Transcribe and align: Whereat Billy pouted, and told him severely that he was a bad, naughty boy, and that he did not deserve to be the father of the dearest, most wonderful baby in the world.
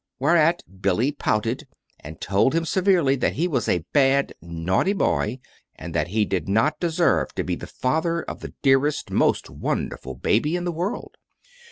Whereat 0.17 0.63
Billy 0.81 1.11
pouted, 1.11 1.67
and 1.99 2.19
told 2.19 2.55
him 2.55 2.65
severely 2.65 3.15
that 3.17 3.33
he 3.33 3.47
was 3.47 3.67
a 3.69 3.85
bad, 3.93 4.33
naughty 4.41 4.93
boy, 4.93 5.39
and 5.75 5.93
that 5.93 6.07
he 6.07 6.25
did 6.25 6.49
not 6.49 6.79
deserve 6.79 7.35
to 7.35 7.43
be 7.43 7.53
the 7.53 7.67
father 7.67 8.23
of 8.23 8.39
the 8.39 8.55
dearest, 8.63 9.11
most 9.11 9.51
wonderful 9.51 10.15
baby 10.15 10.55
in 10.55 10.63
the 10.63 10.71
world. 10.71 11.17